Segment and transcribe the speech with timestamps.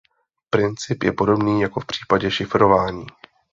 [0.49, 3.07] Princip je podobný jako v případě šifrování.